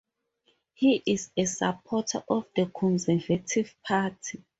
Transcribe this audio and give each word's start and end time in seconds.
He 0.73 1.03
is 1.05 1.29
a 1.37 1.45
supporter 1.45 2.23
of 2.27 2.47
the 2.55 2.65
Conservative 2.65 3.75
Party. 3.83 4.43